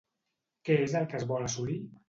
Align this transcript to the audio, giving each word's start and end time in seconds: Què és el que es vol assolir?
Què 0.69 0.77
és 0.87 0.97
el 1.01 1.07
que 1.13 1.21
es 1.21 1.29
vol 1.35 1.47
assolir? 1.51 1.81